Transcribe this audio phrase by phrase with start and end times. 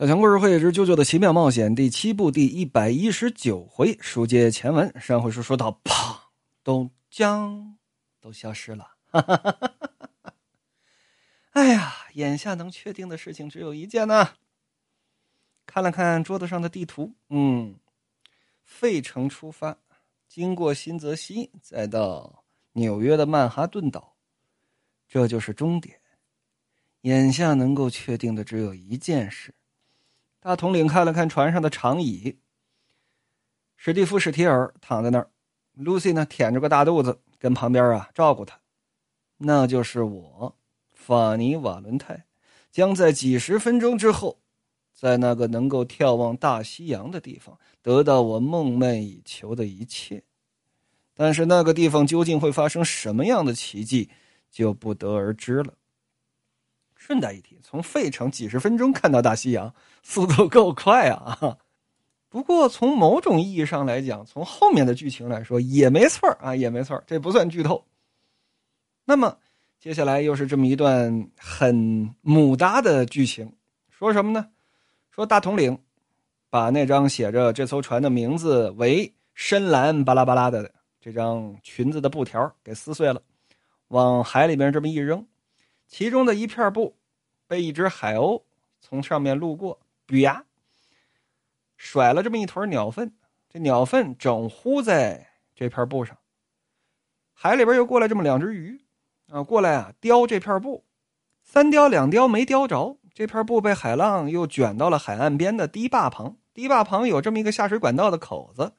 [0.00, 4.90] 小强故事会之《啾啾的奇妙冒险》第七部第一百一十九回，书接前文。
[4.98, 6.16] 上回书说到，砰，
[6.64, 7.76] 咚，将
[8.18, 8.94] 都消失了。
[11.52, 14.30] 哎呀，眼下能确定的事情只有一件呢。
[15.66, 17.74] 看了看桌子上的地图，嗯，
[18.64, 19.76] 费城出发，
[20.26, 22.42] 经过新泽西，再到
[22.72, 24.16] 纽约的曼哈顿岛，
[25.06, 26.00] 这就是终点。
[27.02, 29.54] 眼下能够确定的只有一件事。
[30.42, 32.38] 大统领看了看船上的长椅，
[33.76, 35.28] 史蒂夫·史提尔躺在那儿
[35.78, 38.58] ，Lucy 呢舔着个大肚子跟旁边啊照顾他，
[39.36, 40.56] 那就是我，
[40.94, 42.24] 法尼·瓦伦泰，
[42.70, 44.40] 将在几十分钟之后，
[44.94, 50.24] 在那个能够眺望大西洋的地方得到我梦寐以求的一切，
[51.14, 54.08] 但是那个地方究竟会发生什么样的奇迹，
[54.50, 55.74] 就不得而知了。
[56.94, 61.58] 顺带一提，从费城几十分钟看到大西洋，速度够快啊！
[62.28, 67.84] 不过从某种意义上来讲，从后面的剧情来说也没错啊，也没错，这不算剧透。
[69.04, 69.36] 那么
[69.80, 73.52] 接下来又是这么一段很母搭的剧情，
[73.88, 74.46] 说什么呢？
[75.10, 75.76] 说大统领
[76.48, 80.70] 把那张写着这艘船的名字为“深蓝”巴拉巴拉的
[81.00, 83.20] 这张裙子的布条给撕碎了，
[83.88, 85.26] 往海里边这么一扔。
[85.88, 86.96] 其中的一片布
[87.48, 88.40] 被一只海鸥
[88.78, 90.44] 从上面路过，啪，
[91.76, 93.14] 甩了这么一坨鸟粪。
[93.48, 96.16] 这鸟粪整糊在这片布上。
[97.32, 98.84] 海里边又过来这么两只鱼，
[99.28, 100.84] 啊，过来啊叼这片布，
[101.42, 102.98] 三叼两叼没叼着。
[103.12, 106.36] 这片布被海浪又卷到了海岸边的堤坝旁。
[106.54, 108.72] 堤坝旁有这么一个下水管道的口子，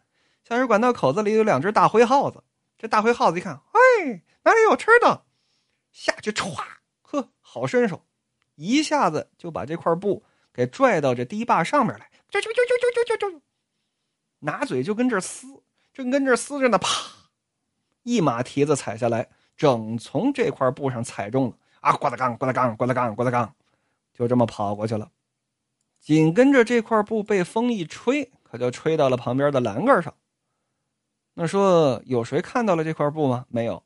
[0.48, 2.44] 下水管道口子里有两只大灰耗子。
[2.78, 5.26] 这大灰耗子一看，哎，哪里有吃的？
[5.92, 6.56] 下去歘。
[7.02, 8.06] 呵，好身手，
[8.56, 10.24] 一下子就把这块布
[10.54, 13.42] 给拽到这堤坝上面来，就就就就就就就，
[14.40, 15.48] 拿嘴就跟这撕，
[15.94, 16.88] 正跟这撕着呢，啪，
[18.04, 23.56] 一马蹄子踩下来，整从这块布上踩中了，啊，呱啦杠，呱啦杠，呱啦杠，呱啦杠，
[24.14, 25.10] 就这么跑过去了。
[26.00, 30.14] 紧跟着这块布被风一吹，可就吹到了旁边的栏杆上。
[31.34, 33.46] 那说有谁看到了这块布吗？
[33.50, 33.84] 没有。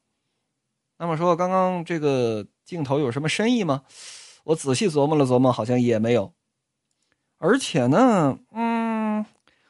[0.98, 2.48] 那么说刚刚这个。
[2.66, 3.84] 镜头有什么深意吗？
[4.44, 6.34] 我仔细琢磨了琢磨，好像也没有。
[7.46, 9.24] 而且呢，嗯，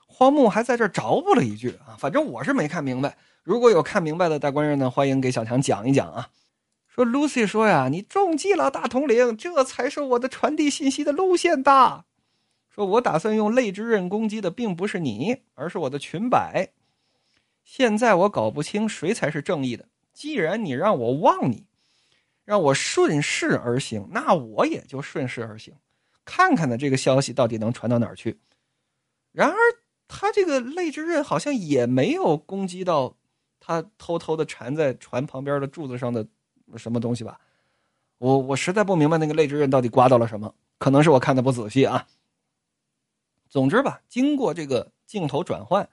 [0.07, 3.17] 荒木还在这着补了一句啊，反正我是没看明白。
[3.43, 6.29] 如果有看明白的大官人呢，欢迎给小强讲一讲啊。
[6.87, 12.05] 说 Lucy 说呀，你中计了，大统领，这才是我的传递信息的路线的。
[12.69, 16.69] 说我打算用泪之刃攻击的并不是你，而是我的裙摆。
[17.65, 19.85] 现在我搞不清谁才是正义的。
[20.13, 21.65] 既然你让我忘你。
[22.45, 25.73] 让我顺势而行，那我也就顺势而行，
[26.25, 28.37] 看看呢这个消息到底能传到哪儿去。
[29.31, 29.55] 然而
[30.07, 33.15] 他这个泪之刃好像也没有攻击到
[33.59, 36.27] 他偷偷的缠在船旁边的柱子上的
[36.75, 37.39] 什么东西吧？
[38.17, 42.07] 我我实在不明白那个泪之刃到底刮到了什么，可能是我看的不仔细啊。
[43.49, 45.87] 总之吧，经过这个镜头转换，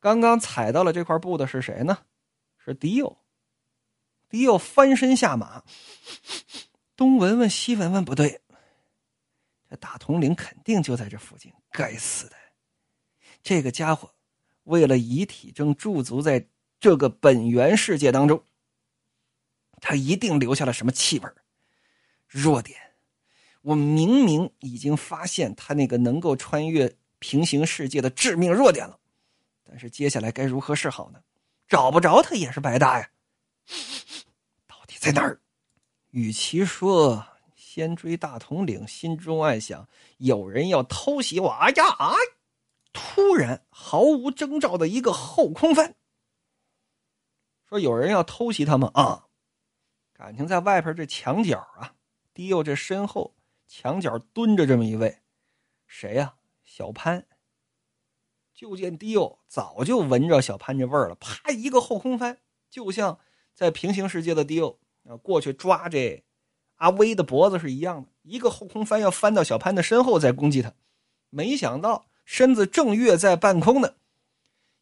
[0.00, 1.98] 刚刚踩到了这块布的是谁呢？
[2.64, 3.16] 是迪欧。
[4.30, 5.62] 迪奥翻身下马，
[6.96, 8.40] 东闻闻西闻闻，不对，
[9.70, 11.52] 这大统领肯定就在这附近。
[11.70, 12.34] 该死的，
[13.40, 14.12] 这个家伙
[14.64, 16.48] 为了遗体正驻足在
[16.80, 18.42] 这个本源世界当中，
[19.80, 21.30] 他一定留下了什么气味
[22.26, 22.76] 弱点，
[23.62, 28.98] 我明明已经发现他那个能够穿越平行世界的致命弱点了，
[29.62, 31.22] 但是接下来该如何是好呢？
[31.68, 33.08] 找不着他也是白搭呀。
[34.66, 35.40] 到底在哪儿？
[36.10, 37.24] 与其说
[37.72, 41.86] 先追大统领，心中暗想有人要偷袭我哎呀！
[41.86, 42.16] 啊！
[42.92, 45.94] 突然毫无征兆的一个后空翻，
[47.68, 49.28] 说有人要偷袭他们啊！
[50.12, 51.94] 感情在外边这墙角啊，
[52.34, 53.36] 迪欧这身后
[53.68, 55.20] 墙角蹲着这么一位，
[55.86, 56.34] 谁呀？
[56.64, 57.24] 小潘。
[58.52, 63.20] 就见迪欧早就闻着小潘这味儿了，啪一个后空翻，就像
[63.54, 64.80] 在平行世界的迪欧。
[65.04, 66.24] 啊，过去抓这
[66.80, 70.72] 阿威的脖子是一样的，一个后空翻要翻到小潘的身后再攻击他，
[71.28, 73.92] 没想到身子正跃在半空呢，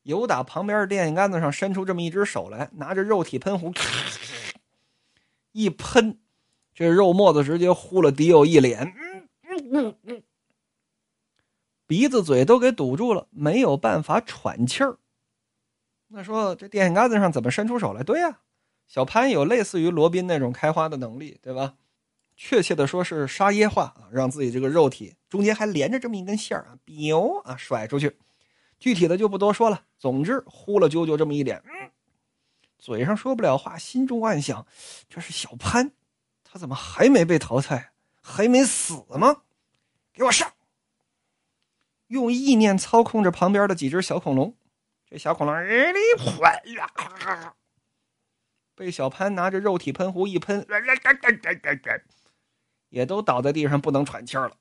[0.05, 3.73] 由打旁边的电线杆子上伸出这么一只手来，拿着肉体喷壶，
[5.51, 6.19] 一喷，
[6.73, 8.95] 这肉沫子直接糊了迪欧一脸，
[11.89, 14.99] 鼻子嘴都给堵住了，没有办法喘气儿。
[16.07, 18.05] 那说这电线杆子上怎么伸出手来？
[18.05, 18.39] 对呀。
[18.87, 21.75] 小潘有类似于罗宾那种开花的能力，对吧？
[22.41, 28.17] 确切的说是沙耶化啊，让自己这个肉体中间还连着这么一根线儿啊，biu 啊甩出去。
[28.79, 29.85] 具体的就不多说了。
[29.99, 31.61] 总之，呼了啾啾这么一脸，
[32.79, 34.65] 嘴上说不了话，心中暗想：
[35.09, 35.91] 这是小潘，
[36.45, 37.91] 他怎么还没被淘汰？
[38.23, 39.43] 还没死吗？
[40.13, 40.53] 给我上！
[42.07, 44.57] 用意念操控着旁边的几只小恐龙，
[45.11, 47.53] 这小恐龙日里喷，
[48.77, 50.65] 被小潘拿着肉体喷壶一喷。
[52.89, 54.57] 也都倒在地上不能喘气儿了，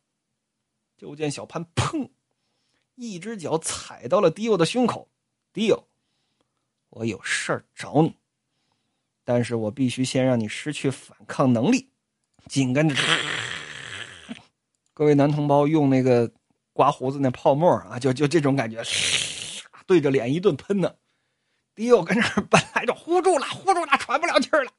[0.97, 2.09] 就见小潘砰，
[2.95, 5.09] 一只脚踩到了迪欧的胸口。
[5.53, 5.87] 迪欧，
[6.89, 8.15] 我有事儿找你，
[9.23, 11.89] 但是我必须先让你失去反抗能力。
[12.47, 12.95] 紧跟着，
[14.93, 16.31] 各位男同胞用那个
[16.71, 18.81] 刮胡子那泡沫啊，就就这种感觉，
[19.85, 20.95] 对着脸一顿喷呢。
[21.75, 24.71] 迪欧跟这儿本来就呼住了，呼住了，喘不了气儿了。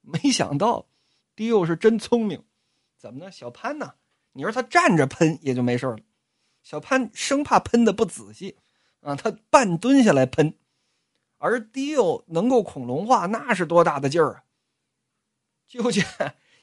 [0.00, 0.86] 没想到，
[1.34, 2.44] 迪欧是真聪明。
[3.02, 3.32] 怎么呢？
[3.32, 3.94] 小潘呢？
[4.30, 5.98] 你说他站着喷也就没事了，
[6.62, 8.56] 小潘生怕喷的不仔细，
[9.00, 10.56] 啊，他半蹲下来喷，
[11.38, 14.44] 而迪欧能够恐龙化，那是多大的劲儿啊！
[15.66, 16.06] 就见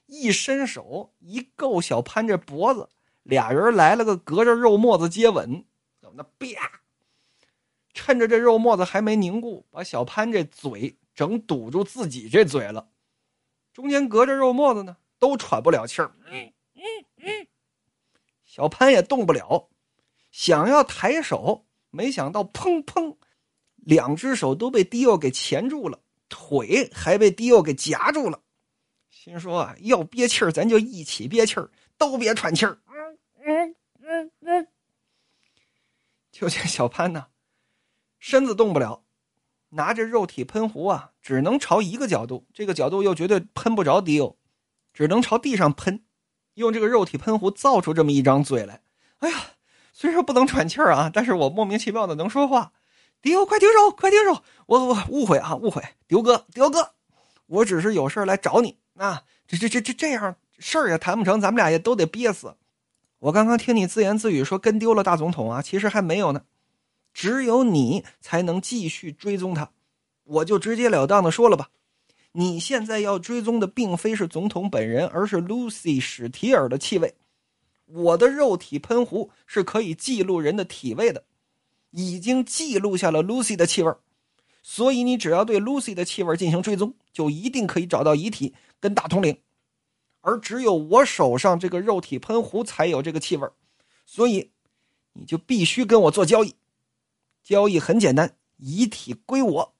[0.05, 2.87] 一伸手一够小潘这脖子，
[3.23, 5.65] 俩人来了个隔着肉沫子接吻，
[5.99, 6.23] 怎么的？
[6.39, 6.79] 啪！
[7.93, 12.87] 趁着这肉沫子还没凝固，把小潘这嘴整堵住自己这嘴了，
[13.73, 14.95] 中间隔着肉沫子呢。
[15.19, 16.81] 都喘不了气儿，嗯嗯
[17.17, 17.47] 嗯，
[18.45, 19.69] 小潘也动不了，
[20.31, 23.17] 想要抬手，没想到砰砰，
[23.75, 25.99] 两只手都被迪奥给钳住了，
[26.29, 28.41] 腿还被迪奥给夹住了。
[29.09, 32.79] 心说啊，要憋气儿，咱就一起憋气儿，都别喘气儿。
[32.87, 34.67] 嗯嗯嗯嗯，
[36.31, 37.27] 就见小潘呢，
[38.19, 39.03] 身子动不了，
[39.69, 44.37] 拿着肉体喷壶啊，只能朝一个角度，这个角度又绝对喷不着迪奥。
[44.99, 46.03] 只能朝地上喷，
[46.55, 48.81] 用这个肉体喷壶造出这么一张嘴来。
[49.19, 49.51] 哎呀，
[49.93, 52.73] 虽说不能喘气儿啊，但是我莫名其妙的能说话。
[53.21, 54.43] 迪欧，快停手，快停手！
[54.65, 55.81] 我我误会啊，误会。
[56.05, 56.95] 丢哥，丢哥，
[57.45, 58.77] 我只是有事来找你。
[58.97, 62.57] 啊，这这这这这样事儿也谈不成，咱们俩也都得憋死。
[63.19, 66.41] 我刚刚听你自言自语说跟丢了大总统啊，其实还没有呢。
[67.13, 69.71] 只有你才能继续追踪他，
[70.25, 71.69] 我就直截了当的说了吧。
[72.39, 77.13] 你现在要追踪的并非是总统本人，而是 Lucy 史提尔的气味。
[77.85, 81.25] 我的肉体喷壶是可以记录人的体味的，
[81.91, 83.93] 已经记录下了 Lucy 的气味，
[84.63, 89.37] 所以你只要对 Lucy 的气味进行追踪，就一定可以找到遗体跟大统领。
[90.21, 93.49] 而只有我手上这个肉体喷壶才有这个气味，
[94.05, 94.49] 所以
[95.11, 96.55] 你就必须跟我做交易。
[97.43, 99.73] 交易很简单，遗体归我。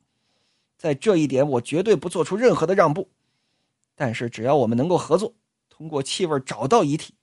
[0.79, 3.09] 在这一点，我绝对不做出任何的让步。
[3.95, 5.35] 但是，只要我们能够合作，
[5.69, 7.13] 通过气味找到遗体，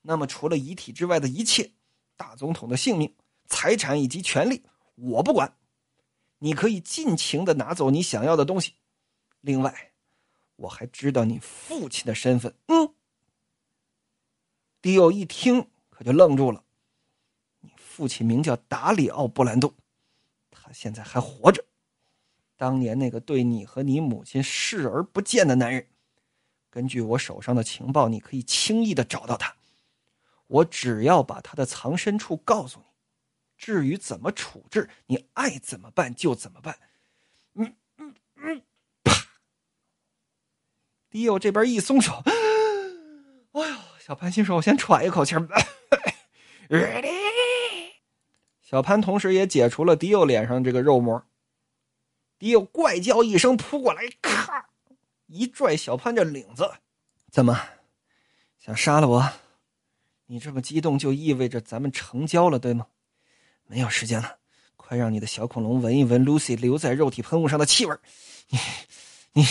[0.00, 1.70] 那么除了遗体之外的一切，
[2.16, 3.14] 大总统的性命、
[3.46, 4.64] 财产以及权利，
[4.94, 5.54] 我不管。
[6.38, 8.74] 你可以尽情的拿走你想要的东西。
[9.42, 9.92] 另外，
[10.56, 12.54] 我还知道你父亲的身份。
[12.68, 12.94] 嗯，
[14.80, 16.64] 迪欧一听可就愣住了。
[17.60, 19.74] 你父亲名叫达里奥·布兰度，
[20.50, 21.62] 他现在还活着。
[22.56, 25.86] 当年那个对你和你母亲视而不见的男人，
[26.70, 29.56] 根据我手上的情报，你可以轻易的找到他。
[30.46, 32.84] 我只要把他的藏身处告诉你，
[33.56, 36.78] 至于怎么处置，你爱怎么办就怎么办。
[37.54, 38.62] 嗯嗯嗯，
[39.02, 39.12] 啪！
[41.10, 42.22] 迪欧这边一松手，
[43.52, 45.34] 哎呦，小潘心说：“我先喘一口气。”
[48.60, 51.24] 小潘同时也解除了迪欧脸上这个肉膜。
[52.44, 54.68] 迪欧怪叫一声，扑过来，咔，
[55.28, 56.70] 一拽小潘这领子，
[57.30, 57.58] 怎么
[58.58, 59.32] 想杀了我？
[60.26, 62.86] 你这么激动，就意味着咱们成交了，对吗？
[63.66, 64.36] 没有时间了，
[64.76, 67.96] 快让你的小恐龙闻一闻 Lucy 留在肉体喷雾上的气味。
[68.50, 68.58] 你，
[69.32, 69.46] 你，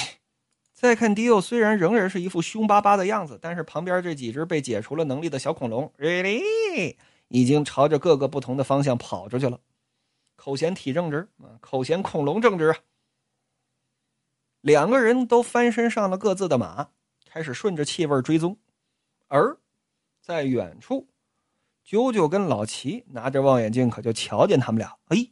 [0.71, 6.95] 再看迪奥，虽然仍然是一副凶巴巴的样子，但是旁边这几只被解除了能力的小恐龙，really
[7.29, 9.59] 已经朝着各个不同的方向跑出去了。
[10.43, 12.77] 口嫌体正直啊，口嫌恐龙正直啊。
[14.59, 16.89] 两个人都翻身上了各自的马，
[17.25, 18.59] 开始顺着气味追踪。
[19.29, 19.57] 而
[20.19, 21.07] 在远处，
[21.87, 24.97] 啾啾跟老齐拿着望远镜，可就瞧见他们俩。
[25.05, 25.31] 哎，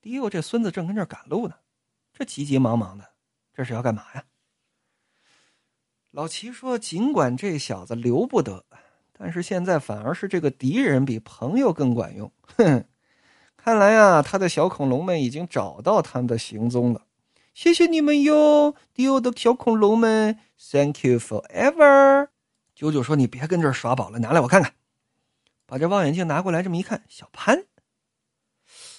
[0.00, 1.54] 迪欧这孙子正跟这赶路呢，
[2.14, 3.10] 这急急忙忙的，
[3.52, 4.24] 这是要干嘛呀？
[6.10, 8.64] 老齐说：“尽管这小子留不得，
[9.12, 12.88] 但是现在反而是这个敌人比朋友更管用。”哼。
[13.64, 17.06] 看来呀，他的小恐龙们已经找到他们的行踪了，
[17.54, 20.38] 谢谢你们哟，迪欧的小恐龙们
[20.70, 22.28] ，Thank you forever。
[22.74, 24.74] 九九说：“你别跟这儿耍宝了，拿来我看看。”
[25.64, 27.64] 把这望远镜拿过来，这么一看，小潘。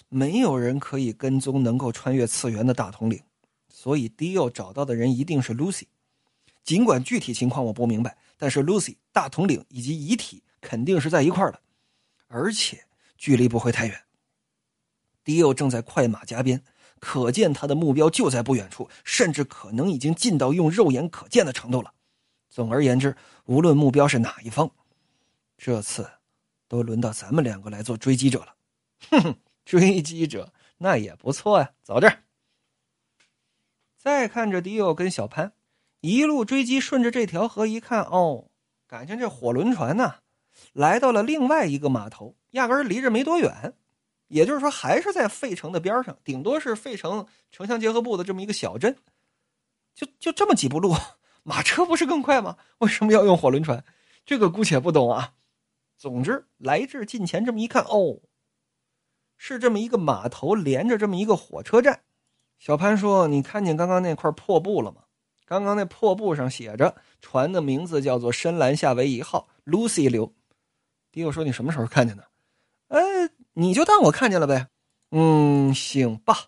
[0.09, 3.21] 没有人可以跟踪能够穿越次元的大统领，
[3.69, 5.83] 所以迪欧找到的人一定是 Lucy。
[6.63, 11.61] 尽管具体情况我不明白，但是 Lucy、大统领以及遗体肯定是在一块儿的，
[12.25, 14.01] 而且距离不会太远。
[15.25, 16.63] 迪欧正在快马加鞭，
[16.99, 21.91] 可见他的目标就在不远处，甚至可能已经近到用肉眼可见的程度了。
[22.49, 24.71] 总而言之，无论目标是哪一方，
[25.57, 26.09] 这次
[26.69, 28.55] 都轮到咱们两个来做追击者了。
[29.09, 29.35] 哼哼。
[29.65, 32.19] 追击者那也不错呀，走这儿。
[33.97, 35.53] 再看着迪欧跟小潘
[36.01, 38.51] 一路追击，顺着这条河一看，哦，
[38.85, 40.17] 感情这火轮船呢，
[40.71, 43.73] 来到了另外一个码头，压根儿离着没多远。
[44.27, 48.95] 也就是说，还是在费城的边上，顶多是费城城乡结合部的这么一个小镇。
[49.93, 50.93] 就就这么几步路，
[51.43, 52.57] 马车不是更快吗？
[52.79, 53.83] 为什么要用火轮船？
[54.25, 55.33] 这个姑且不懂啊。
[55.97, 58.19] 总之，来至近前，这么一看，哦。
[59.37, 62.03] 是这么一个码头，连着这么一个火车站。
[62.57, 65.03] 小潘说：“你看见刚刚那块破布了吗？
[65.45, 70.33] 刚刚那破布上写着船的名字叫做‘深蓝夏威夷号 ’，Lucy 流。”
[71.11, 72.27] 迪欧说：“你什么时候看见的？”“，
[73.55, 74.69] 你就当我看见了呗。
[75.11, 76.45] ”“嗯，行吧，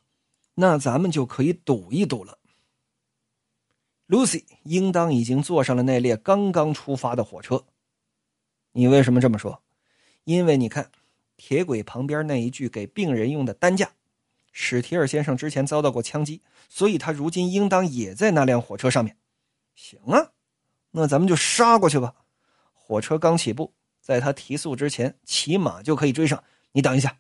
[0.54, 2.38] 那咱们就可以赌一赌了。
[4.08, 7.66] ”Lucy 应当已经坐上了那列刚刚出发的火车。
[8.74, 9.62] 你为什么这么说？
[10.24, 10.92] 因为你看。
[11.40, 13.92] 铁轨旁边那一具给病人用的担架，
[14.52, 19.16] 史提尔先生之前遭到过枪击，所以他如今应当也在那辆火车上面。
[19.76, 20.32] 行啊，
[20.90, 22.16] 那咱们就杀过去吧。
[22.74, 23.72] 火车刚起步，
[24.02, 26.44] 在他提速之前，骑马就可以追上。
[26.72, 27.20] 你等一下。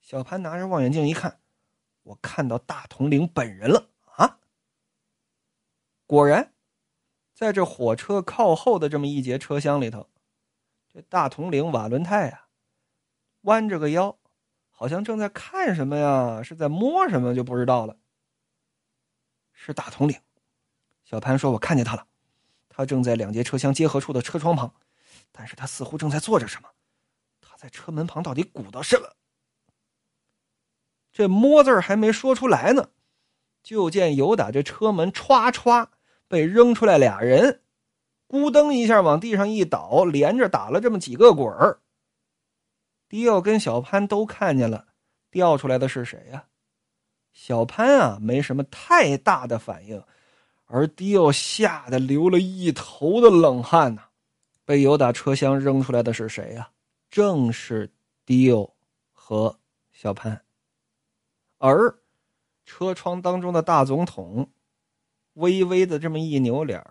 [0.00, 1.40] 小潘拿着望远镜一看，
[2.02, 4.38] 我看到大统领本人了啊！
[6.06, 6.54] 果然，
[7.34, 10.08] 在这火车靠后的这么一节车厢里头，
[10.92, 12.48] 这大统领瓦伦泰啊。
[13.42, 14.18] 弯着个腰，
[14.70, 16.42] 好像正在看什么呀？
[16.42, 17.34] 是在摸什么？
[17.34, 17.98] 就不知道了。
[19.52, 20.18] 是大统领，
[21.04, 22.06] 小潘说：“我看见他了，
[22.68, 24.74] 他正在两节车厢结合处的车窗旁，
[25.30, 26.68] 但是他似乎正在做着什么。
[27.58, 29.08] 在车门旁到底鼓捣什么？”
[31.12, 32.90] 这“摸”字还没说出来呢，
[33.64, 35.88] 就见有打这车门歘歘
[36.28, 37.62] 被扔出来俩人，
[38.28, 41.80] 咕噔一下往地上一倒，连着打了这么几个滚儿。
[43.08, 44.86] 迪奥跟小潘都看见了，
[45.30, 46.44] 掉出来的是谁呀？
[47.32, 50.00] 小潘啊，没什么太大的反应，
[50.66, 54.04] 而迪奥吓得流了一头的冷汗呢。
[54.64, 56.70] 被由打车厢扔出来的是谁呀？
[57.10, 57.92] 正是
[58.24, 58.74] 迪欧
[59.12, 59.58] 和
[59.92, 60.44] 小潘。
[61.58, 61.98] 而
[62.64, 64.50] 车窗当中的大总统，
[65.34, 66.84] 微微的这么一扭脸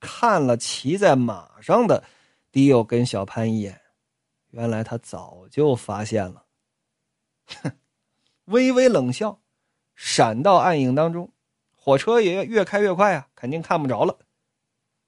[0.00, 2.02] 看了骑在马上的
[2.50, 3.80] 迪欧跟小潘一眼。
[4.50, 6.46] 原来他早就发现了，
[7.46, 7.72] 哼，
[8.46, 9.42] 微微冷笑，
[9.94, 11.30] 闪到暗影当中，
[11.74, 14.18] 火车也越开越快啊，肯定看不着了。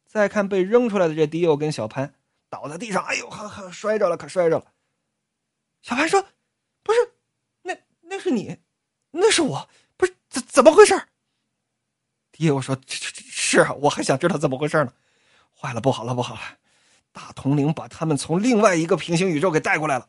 [0.04, 2.14] 再看被扔出来的这迪欧跟小潘
[2.50, 4.72] 倒在地上，哎呦，呵呵，摔着了，可摔着了。
[5.82, 6.20] 小潘说
[6.82, 6.98] ：“不是，
[7.62, 8.56] 那那是你，
[9.10, 11.00] 那是我，不是怎怎么回事？”
[12.32, 14.92] 爹，我说：“是啊，我还想知道怎么回事呢。
[15.54, 16.40] 坏了，不好了，不好了。”
[17.12, 20.08] 大统领把他们从另外一个平行宇宙给带过来了。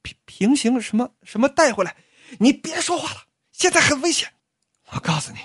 [0.00, 1.96] 平平行什么什么带回来？
[2.38, 4.32] 你别说话了，现在很危险。
[4.90, 5.38] 我告诉你，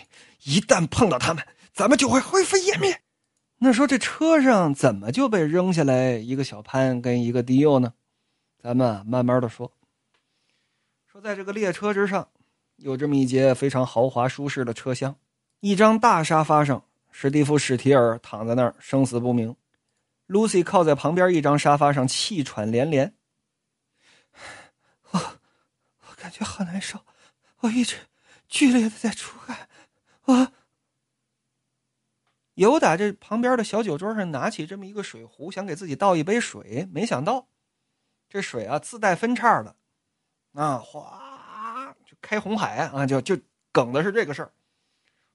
[0.44, 3.02] 一旦碰到他们，咱们就会灰飞烟灭。
[3.60, 7.94] 那说这车上怎么就被扔下来一个小潘跟一个迪欧呢？
[8.62, 9.72] 咱们慢慢的说。
[11.06, 12.28] 说在这个列车之上，
[12.76, 15.16] 有这么一节非常豪华舒适的车厢，
[15.62, 19.56] 一张大沙发上，史蒂夫·史提尔躺在那儿，生死不明。
[20.28, 23.14] Lucy 靠在旁边一张沙发上，气喘连连。
[25.12, 27.00] 我，我感觉好难受，
[27.62, 27.96] 我一直
[28.48, 29.70] 剧烈的在出汗。
[30.26, 30.52] 我，
[32.58, 37.48] 尤打这旁边的小酒桌上拿起这么一个水壶，想给自己倒一杯水，没想到
[38.28, 39.76] 这水啊自带分叉的，
[40.54, 43.38] 啊哗就开红海啊，就就
[43.72, 44.52] 梗的是这个事儿。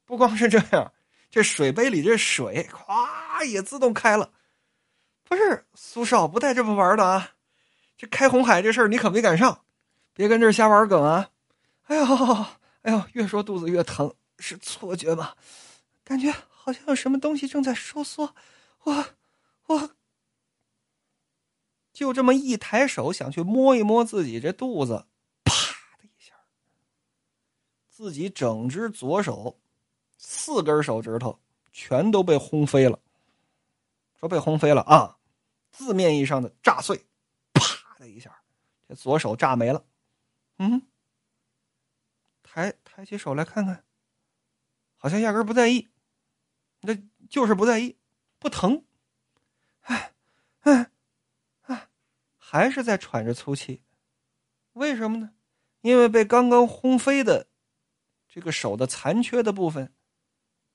[0.05, 0.93] 不光是这样，
[1.31, 4.29] 这水杯里这水咵也自动开了。
[5.23, 7.31] 不是苏少不带这么玩的啊！
[7.97, 9.65] 这开红海这事儿你可没赶上，
[10.13, 11.31] 别跟这瞎玩梗啊！
[11.85, 12.05] 哎呦，
[12.83, 15.33] 哎呦，越说肚子越疼，是错觉吗？
[16.03, 18.37] 感觉好像有什么东西正在收缩，
[18.85, 19.07] 我
[19.67, 19.97] 我
[21.93, 25.07] 就这么一抬手想去摸一摸自己这肚子，
[25.43, 25.53] 啪
[25.99, 26.35] 的一下，
[27.89, 29.59] 自己整只左手
[30.17, 31.41] 四根手指头
[31.73, 33.01] 全都被轰飞了。
[34.21, 35.19] 说被轰飞了啊，
[35.73, 37.05] 字面意义上的炸碎，
[37.55, 38.41] 啪的一下，
[38.87, 39.85] 这左手炸没了。
[40.59, 40.81] 嗯，
[42.45, 43.85] 抬抬起手来看看，
[44.97, 45.89] 好像压根不在意，
[46.83, 46.95] 那
[47.29, 47.97] 就是不在意，
[48.39, 48.85] 不疼。
[49.81, 50.13] 哎，
[50.61, 50.91] 哎，
[51.63, 51.89] 哎，
[52.37, 53.83] 还是在喘着粗气。
[54.75, 55.33] 为什么呢？
[55.81, 57.49] 因为被刚刚轰飞的
[58.29, 59.93] 这个手的残缺的部分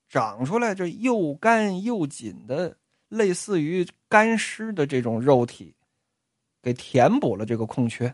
[0.10, 2.78] 长出来，这又干又紧的。
[3.10, 5.78] 类似于干尸的这种肉体，
[6.62, 8.14] 给填补了这个空缺，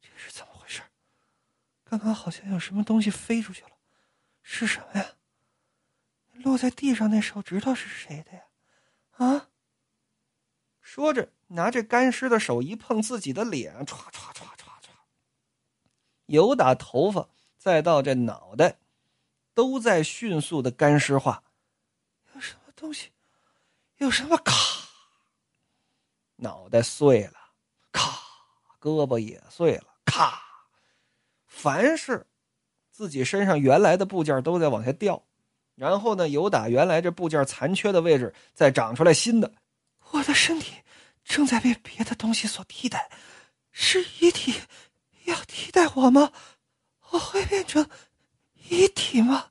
[0.00, 0.80] 这是怎么回事？
[1.84, 3.72] 刚刚好像有什么东西飞出去了，
[4.40, 5.15] 是什么呀？
[6.42, 8.42] 落在地上那手指头是谁的呀？
[9.12, 9.48] 啊！
[10.80, 14.90] 说着，拿着干尸的手一碰自己的脸，唰唰唰唰唰，
[16.26, 17.28] 由打头发
[17.58, 18.78] 再到这脑袋，
[19.52, 21.42] 都在迅速的干尸化。
[22.34, 23.10] 有什么东西？
[23.96, 24.36] 有什么？
[24.38, 24.52] 咔，
[26.36, 27.38] 脑袋碎了，
[27.90, 28.20] 咔，
[28.80, 30.42] 胳膊也碎了，咔。
[31.46, 32.26] 凡是
[32.90, 35.24] 自己身上原来的部件都在往下掉，
[35.76, 39.52] 然后呢，由打原来这部件残缺的位置再长出来新的。
[40.10, 40.72] 我的身体
[41.22, 43.10] 正在被别的东西所替代，
[43.70, 44.54] 是遗体
[45.26, 46.32] 要替代我吗？
[47.10, 47.88] 我会变成
[48.68, 49.46] 遗体吗？